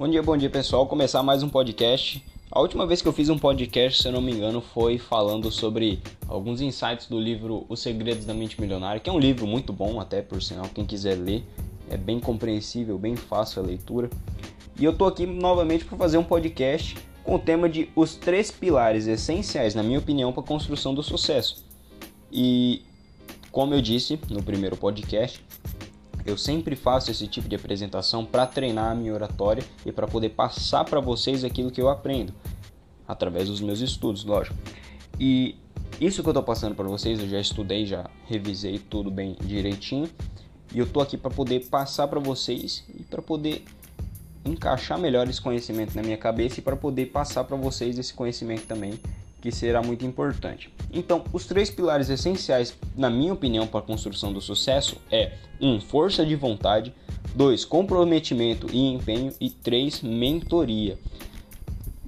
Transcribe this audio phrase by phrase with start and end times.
[0.00, 0.86] Bom dia, bom dia pessoal.
[0.86, 2.24] Começar mais um podcast.
[2.50, 5.50] A última vez que eu fiz um podcast, se eu não me engano, foi falando
[5.50, 9.74] sobre alguns insights do livro Os Segredos da Mente Milionária, que é um livro muito
[9.74, 11.44] bom, até por sinal, quem quiser ler,
[11.90, 14.08] é bem compreensível, bem fácil a leitura.
[14.78, 18.50] E eu tô aqui novamente para fazer um podcast com o tema de os três
[18.50, 21.62] pilares essenciais, na minha opinião, para a construção do sucesso.
[22.32, 22.80] E
[23.52, 25.44] como eu disse no primeiro podcast,
[26.24, 30.30] eu sempre faço esse tipo de apresentação para treinar a minha oratória e para poder
[30.30, 32.32] passar para vocês aquilo que eu aprendo
[33.06, 34.56] através dos meus estudos, lógico.
[35.18, 35.56] E
[36.00, 40.08] isso que eu estou passando para vocês, eu já estudei, já revisei tudo bem direitinho,
[40.72, 43.64] e eu estou aqui para poder passar para vocês e para poder
[44.44, 48.66] encaixar melhor esse conhecimento na minha cabeça e para poder passar para vocês esse conhecimento
[48.66, 48.98] também
[49.40, 50.72] que será muito importante.
[50.92, 55.68] Então, os três pilares essenciais, na minha opinião, para a construção do sucesso é 1.
[55.68, 56.92] Um, força de vontade,
[57.34, 57.64] 2.
[57.64, 60.02] Comprometimento e empenho e 3.
[60.02, 60.98] Mentoria.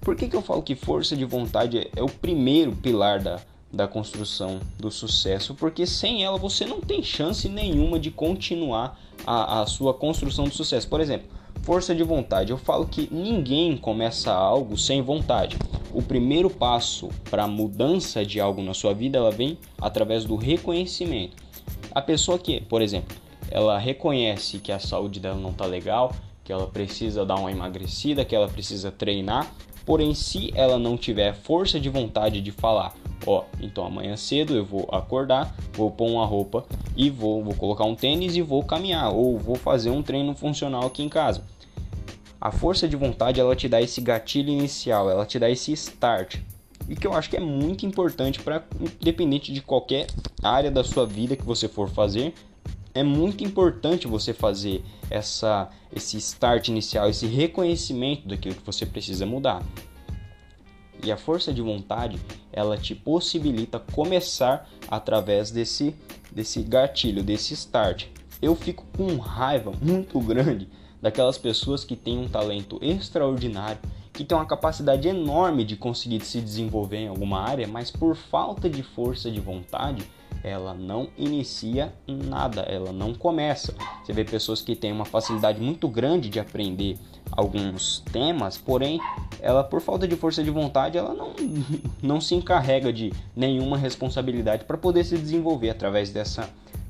[0.00, 3.40] Por que, que eu falo que força de vontade é o primeiro pilar da,
[3.72, 5.54] da construção do sucesso?
[5.54, 10.54] Porque sem ela você não tem chance nenhuma de continuar a, a sua construção do
[10.54, 10.88] sucesso.
[10.88, 11.28] Por exemplo,
[11.62, 12.52] força de vontade.
[12.52, 15.58] Eu falo que ninguém começa algo sem vontade
[15.92, 20.36] o primeiro passo para a mudança de algo na sua vida ela vem através do
[20.36, 21.36] reconhecimento.
[21.94, 23.16] A pessoa que, por exemplo,
[23.50, 28.24] ela reconhece que a saúde dela não está legal, que ela precisa dar uma emagrecida,
[28.24, 29.50] que ela precisa treinar,
[29.84, 32.94] porém se ela não tiver força de vontade de falar,
[33.26, 36.64] ó, então amanhã cedo eu vou acordar, vou pôr uma roupa
[36.96, 40.86] e vou, vou colocar um tênis e vou caminhar ou vou fazer um treino funcional
[40.86, 41.42] aqui em casa
[42.40, 46.36] a força de vontade ela te dá esse gatilho inicial, ela te dá esse start.
[46.88, 50.06] E que eu acho que é muito importante para independente de qualquer
[50.42, 52.32] área da sua vida que você for fazer,
[52.94, 59.26] é muito importante você fazer essa esse start inicial, esse reconhecimento daquilo que você precisa
[59.26, 59.62] mudar.
[61.02, 62.18] E a força de vontade,
[62.52, 65.94] ela te possibilita começar através desse
[66.30, 68.06] desse gatilho, desse start.
[68.40, 70.68] Eu fico com raiva muito grande
[71.00, 73.80] daquelas pessoas que têm um talento extraordinário,
[74.12, 78.68] que têm uma capacidade enorme de conseguir se desenvolver em alguma área, mas por falta
[78.68, 80.04] de força de vontade,
[80.42, 83.74] ela não inicia nada, ela não começa.
[84.04, 86.98] Você vê pessoas que têm uma facilidade muito grande de aprender
[87.30, 89.00] alguns temas, porém,
[89.40, 91.32] ela por falta de força de vontade, ela não,
[92.02, 96.48] não se encarrega de nenhuma responsabilidade para poder se desenvolver através dessa,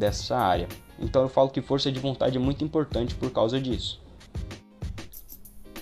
[0.00, 0.66] dessa área.
[0.98, 4.00] Então eu falo que força de vontade é muito importante por causa disso.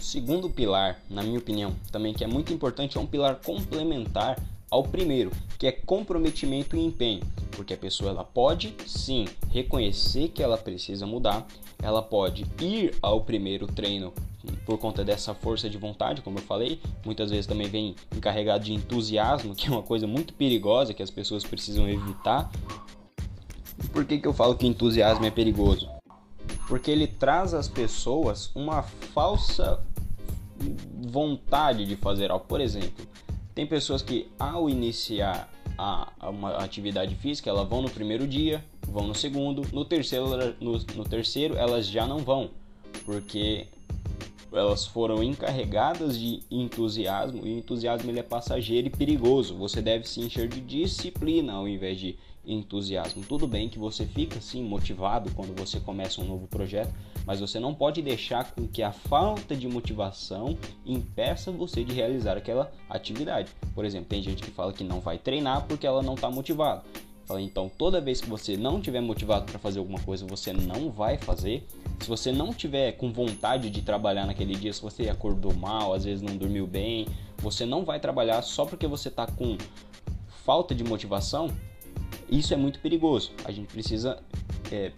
[0.00, 4.38] Segundo pilar, na minha opinião, também que é muito importante, é um pilar complementar
[4.70, 10.42] ao primeiro, que é comprometimento e empenho, porque a pessoa ela pode sim reconhecer que
[10.42, 11.46] ela precisa mudar,
[11.82, 14.12] ela pode ir ao primeiro treino
[14.64, 18.72] por conta dessa força de vontade, como eu falei, muitas vezes também vem encarregado de
[18.72, 22.50] entusiasmo, que é uma coisa muito perigosa que as pessoas precisam evitar,
[23.98, 25.90] por que, que eu falo que entusiasmo é perigoso?
[26.68, 29.80] Porque ele traz às pessoas uma falsa
[31.10, 32.44] vontade de fazer algo.
[32.46, 33.04] Por exemplo,
[33.56, 38.64] tem pessoas que ao iniciar a, a uma atividade física, elas vão no primeiro dia,
[38.86, 40.28] vão no segundo, no terceiro,
[40.60, 42.50] no, no terceiro elas já não vão,
[43.04, 43.66] porque
[44.52, 49.56] elas foram encarregadas de entusiasmo e o entusiasmo ele é passageiro e perigoso.
[49.56, 52.16] Você deve se encher de disciplina ao invés de
[52.48, 53.22] entusiasmo.
[53.22, 56.92] Tudo bem que você fica assim motivado quando você começa um novo projeto,
[57.26, 62.36] mas você não pode deixar com que a falta de motivação impeça você de realizar
[62.36, 63.50] aquela atividade.
[63.74, 66.82] Por exemplo, tem gente que fala que não vai treinar porque ela não está motivada.
[67.38, 71.18] Então, toda vez que você não tiver motivado para fazer alguma coisa, você não vai
[71.18, 71.66] fazer.
[72.00, 76.04] Se você não tiver com vontade de trabalhar naquele dia, se você acordou mal, às
[76.04, 79.58] vezes não dormiu bem, você não vai trabalhar só porque você está com
[80.44, 81.48] falta de motivação,
[82.30, 83.32] isso é muito perigoso.
[83.44, 84.18] A gente precisa
[84.70, 84.92] é,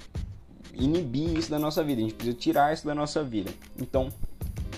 [0.75, 3.51] inibir isso da nossa vida, a gente precisa tirar isso da nossa vida.
[3.81, 4.09] Então,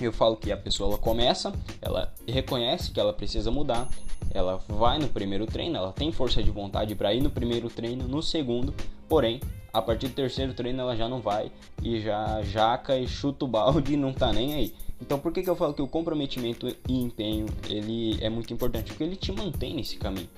[0.01, 3.89] eu falo que a pessoa ela começa, ela reconhece que ela precisa mudar,
[4.31, 8.09] ela vai no primeiro treino, ela tem força de vontade para ir no primeiro treino,
[8.09, 8.75] no segundo,
[9.09, 9.41] porém,
[9.73, 11.51] a partir do terceiro treino ela já não vai
[11.83, 14.75] e já jaca e chuta o balde e não tá nem aí.
[15.01, 18.93] Então, por que, que eu falo que o comprometimento e empenho ele é muito importante?
[18.93, 20.29] Porque ele te mantém nesse caminho.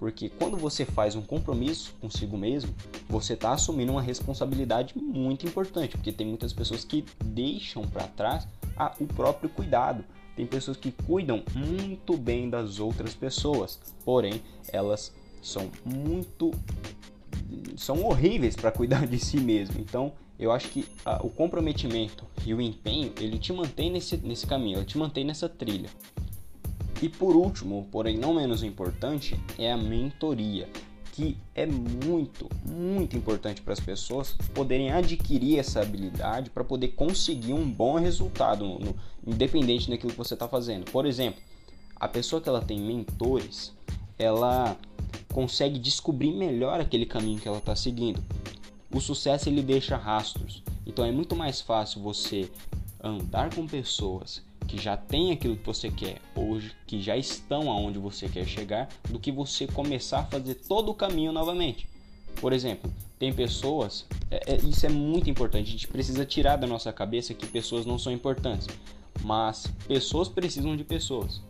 [0.00, 2.74] Porque quando você faz um compromisso consigo mesmo,
[3.06, 8.48] você está assumindo uma responsabilidade muito importante, porque tem muitas pessoas que deixam para trás
[8.74, 10.02] a, o próprio cuidado.
[10.34, 14.40] Tem pessoas que cuidam muito bem das outras pessoas, porém
[14.72, 15.12] elas
[15.42, 16.50] são muito
[17.76, 19.78] são horríveis para cuidar de si mesmo.
[19.80, 24.46] Então, eu acho que a, o comprometimento e o empenho, ele te mantém nesse, nesse
[24.46, 25.90] caminho, ele te mantém nessa trilha.
[27.02, 30.68] E por último, porém não menos importante, é a mentoria,
[31.12, 37.54] que é muito, muito importante para as pessoas poderem adquirir essa habilidade para poder conseguir
[37.54, 38.94] um bom resultado, no, no,
[39.26, 40.90] independente daquilo que você está fazendo.
[40.90, 41.40] Por exemplo,
[41.96, 43.72] a pessoa que ela tem mentores,
[44.18, 44.76] ela
[45.32, 48.22] consegue descobrir melhor aquele caminho que ela está seguindo.
[48.92, 52.50] O sucesso ele deixa rastros, então é muito mais fácil você
[53.02, 57.98] andar com pessoas que já têm aquilo que você quer ou que já estão aonde
[57.98, 61.88] você quer chegar do que você começar a fazer todo o caminho novamente.
[62.40, 62.88] Por exemplo,
[63.18, 67.34] tem pessoas, é, é, isso é muito importante, a gente precisa tirar da nossa cabeça
[67.34, 68.68] que pessoas não são importantes,
[69.24, 71.42] mas pessoas precisam de pessoas.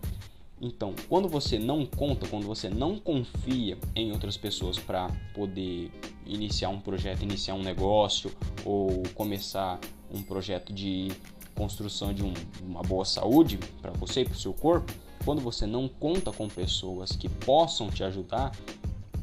[0.58, 5.90] Então, quando você não conta, quando você não confia em outras pessoas para poder
[6.24, 8.30] iniciar um projeto, iniciar um negócio
[8.64, 9.78] ou começar
[10.10, 11.08] um projeto de
[11.54, 12.32] construção de um,
[12.62, 14.92] uma boa saúde para você e para o seu corpo,
[15.24, 18.52] quando você não conta com pessoas que possam te ajudar,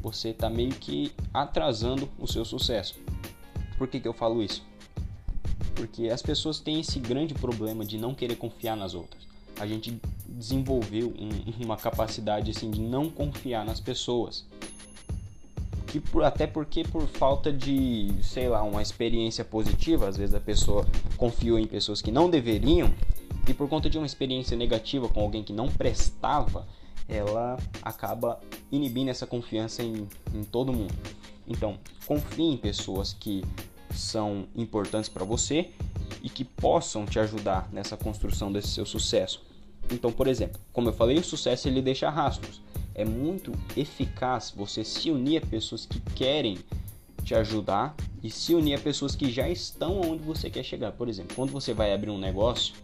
[0.00, 2.94] você está meio que atrasando o seu sucesso.
[3.76, 4.64] Por que, que eu falo isso?
[5.74, 9.28] Porque as pessoas têm esse grande problema de não querer confiar nas outras
[9.60, 11.28] a gente desenvolveu um,
[11.64, 14.46] uma capacidade assim de não confiar nas pessoas
[15.86, 20.40] que por, até porque por falta de sei lá uma experiência positiva às vezes a
[20.40, 20.86] pessoa
[21.18, 22.90] confiou em pessoas que não deveriam
[23.46, 26.66] e por conta de uma experiência negativa com alguém que não prestava
[27.06, 28.40] ela acaba
[28.72, 30.94] inibindo essa confiança em, em todo mundo
[31.46, 33.42] então confie em pessoas que
[33.94, 35.70] são importantes para você
[36.22, 39.42] e que possam te ajudar nessa construção desse seu sucesso.
[39.90, 42.60] Então, por exemplo, como eu falei, o sucesso ele deixa rastros.
[42.94, 46.58] É muito eficaz você se unir a pessoas que querem
[47.24, 50.92] te ajudar e se unir a pessoas que já estão onde você quer chegar.
[50.92, 52.74] Por exemplo, quando você vai abrir um negócio,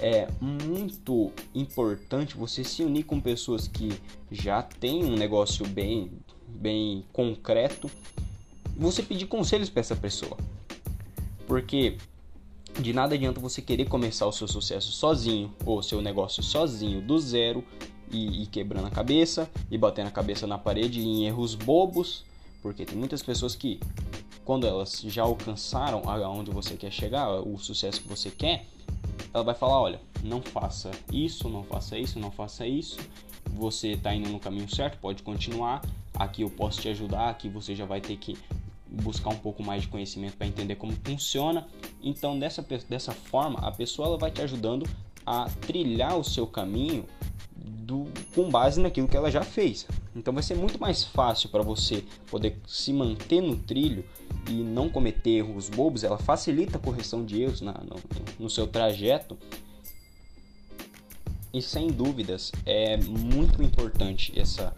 [0.00, 3.92] é muito importante você se unir com pessoas que
[4.30, 6.10] já têm um negócio bem,
[6.46, 7.90] bem concreto.
[8.76, 10.36] Você pedir conselhos para essa pessoa,
[11.46, 11.96] porque
[12.80, 17.18] de nada adianta você querer começar o seu sucesso sozinho ou seu negócio sozinho do
[17.18, 17.64] zero
[18.10, 22.24] e, e quebrando a cabeça e batendo a cabeça na parede em erros bobos,
[22.62, 23.80] porque tem muitas pessoas que
[24.48, 28.64] quando elas já alcançaram aonde você quer chegar, o sucesso que você quer,
[29.34, 32.96] ela vai falar, olha, não faça isso, não faça isso, não faça isso.
[33.52, 35.82] Você está indo no caminho certo, pode continuar.
[36.14, 38.38] Aqui eu posso te ajudar, aqui você já vai ter que
[38.86, 41.68] buscar um pouco mais de conhecimento para entender como funciona.
[42.02, 44.88] Então, dessa, dessa forma, a pessoa ela vai te ajudando
[45.26, 47.04] a trilhar o seu caminho
[47.54, 49.86] do, com base naquilo que ela já fez.
[50.18, 54.04] Então, vai ser muito mais fácil para você poder se manter no trilho
[54.48, 56.04] e não cometer erros bobos.
[56.04, 57.96] Ela facilita a correção de erros na, no,
[58.38, 59.38] no seu trajeto.
[61.54, 64.76] E sem dúvidas é muito importante essa,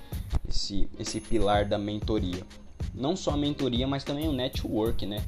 [0.49, 2.47] esse, esse pilar da mentoria
[2.95, 5.23] não só a mentoria, mas também o network, né?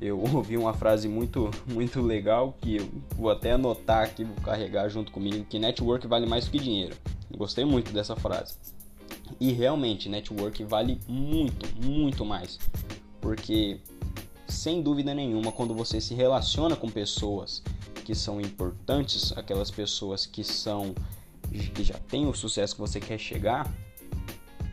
[0.00, 4.88] Eu ouvi uma frase muito, muito legal que eu vou até anotar aqui, vou carregar
[4.88, 6.96] junto comigo, que network vale mais do que dinheiro.
[7.36, 8.56] Gostei muito dessa frase.
[9.40, 12.58] E realmente, network vale muito, muito mais.
[13.20, 13.80] Porque,
[14.46, 17.62] sem dúvida nenhuma, quando você se relaciona com pessoas
[18.04, 20.94] que são importantes, aquelas pessoas que são
[21.74, 23.72] que já têm o sucesso que você quer chegar,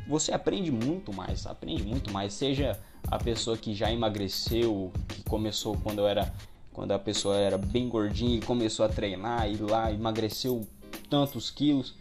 [0.07, 2.33] você aprende muito mais, aprende muito mais.
[2.33, 6.33] Seja a pessoa que já emagreceu, que começou quando eu era
[6.73, 10.65] quando a pessoa era bem gordinha e começou a treinar e lá emagreceu
[11.09, 11.93] tantos quilos.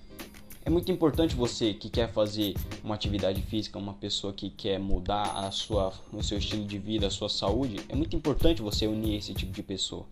[0.71, 5.25] É muito importante você que quer fazer uma atividade física, uma pessoa que quer mudar
[5.45, 7.81] a sua, o seu estilo de vida, a sua saúde.
[7.89, 10.07] É muito importante você unir esse tipo de pessoa,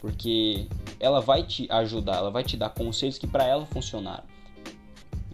[0.00, 0.66] porque
[0.98, 4.24] ela vai te ajudar, ela vai te dar conselhos que para ela funcionaram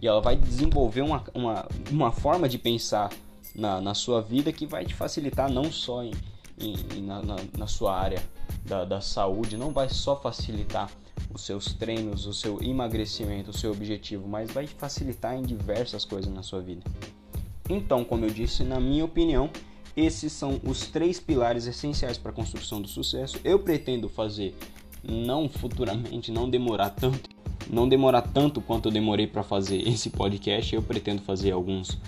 [0.03, 3.13] e ela vai desenvolver uma, uma, uma forma de pensar
[3.55, 6.13] na, na sua vida que vai te facilitar não só em,
[6.59, 8.21] em na, na, na, sua área
[8.65, 10.91] da, da saúde, não vai só facilitar
[11.33, 16.33] os seus treinos, o seu emagrecimento, o seu objetivo, mas vai facilitar em diversas coisas
[16.33, 16.83] na sua vida.
[17.69, 19.51] Então, como eu disse, na minha opinião,
[19.97, 23.39] esses são os três pilares essenciais para a construção do sucesso.
[23.43, 24.55] Eu pretendo fazer,
[25.03, 27.37] não futuramente, não demorar tanto
[27.69, 30.75] não demorar tanto quanto eu demorei para fazer esse podcast.
[30.75, 31.99] Eu pretendo fazer alguns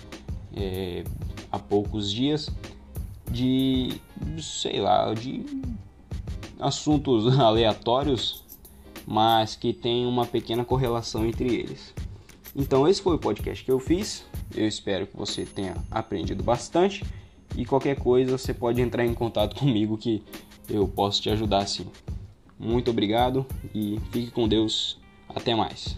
[0.55, 1.03] é,
[1.51, 2.49] há poucos dias
[3.29, 3.93] de,
[4.41, 5.45] sei lá, de
[6.59, 8.43] assuntos aleatórios,
[9.09, 11.95] mas que tem uma pequena correlação entre eles.
[12.55, 14.23] Então esse foi o podcast que eu fiz.
[14.55, 17.03] Eu espero que você tenha aprendido bastante
[17.55, 20.21] E qualquer coisa você pode entrar em contato comigo que
[20.69, 21.87] eu posso te ajudar sim.
[22.59, 24.99] Muito obrigado e fique com Deus.
[25.27, 25.97] Até mais.